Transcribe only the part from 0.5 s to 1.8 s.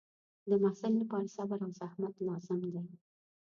محصل لپاره صبر او